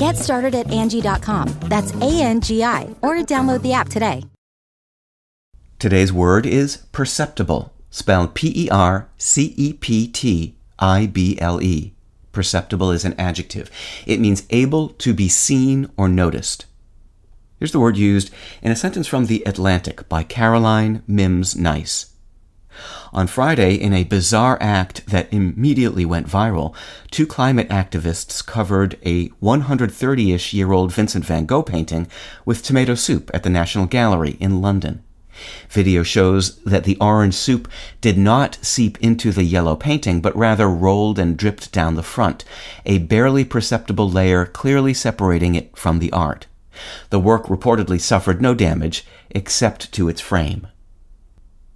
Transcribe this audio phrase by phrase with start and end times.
[0.00, 1.48] Get started at Angi.com.
[1.64, 4.24] That's A N G I, or download the app today.
[5.78, 11.60] Today's word is perceptible, spelled P E R C E P T I B L
[11.60, 11.92] E.
[12.32, 13.70] Perceptible is an adjective.
[14.06, 16.64] It means able to be seen or noticed.
[17.58, 18.30] Here's the word used
[18.62, 22.06] in a sentence from The Atlantic by Caroline Mimbs Nyce.
[23.12, 26.74] On Friday, in a bizarre act that immediately went viral,
[27.10, 32.06] two climate activists covered a 130 ish year old Vincent van Gogh painting
[32.44, 35.02] with tomato soup at the National Gallery in London.
[35.68, 37.68] Video shows that the orange soup
[38.00, 42.44] did not seep into the yellow painting, but rather rolled and dripped down the front,
[42.84, 46.46] a barely perceptible layer clearly separating it from the art.
[47.10, 50.66] The work reportedly suffered no damage except to its frame.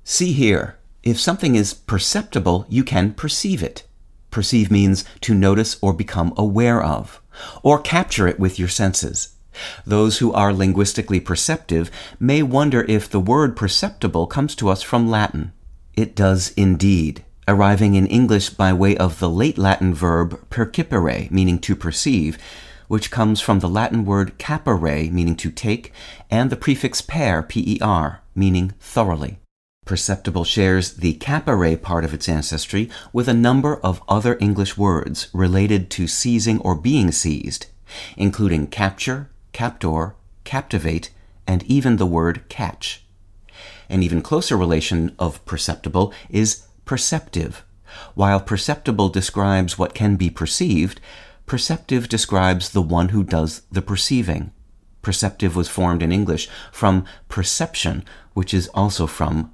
[0.02, 3.86] See here, if something is perceptible, you can perceive it.
[4.30, 7.20] Perceive means to notice or become aware of,
[7.62, 9.36] or capture it with your senses.
[9.86, 15.08] Those who are linguistically perceptive may wonder if the word perceptible comes to us from
[15.08, 15.52] Latin.
[15.94, 21.58] It does indeed, arriving in English by way of the late Latin verb percipere, meaning
[21.60, 22.38] to perceive,
[22.88, 25.92] which comes from the Latin word capere, meaning to take,
[26.30, 29.38] and the prefix per, per, meaning thoroughly.
[29.84, 35.28] Perceptible shares the capere part of its ancestry with a number of other English words
[35.34, 37.66] related to seizing or being seized,
[38.16, 41.10] including capture, captor, captivate,
[41.46, 43.04] and even the word catch.
[43.90, 47.62] An even closer relation of perceptible is perceptive.
[48.14, 51.00] While perceptible describes what can be perceived,
[51.46, 54.52] perceptive describes the one who does the perceiving.
[55.02, 59.53] Perceptive was formed in English from perception, which is also from